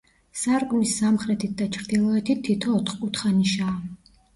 [0.43, 3.83] სარკმლის სამხრეთით და ჩრდილოეთით თითო ოთხკუთხა ნიშაა.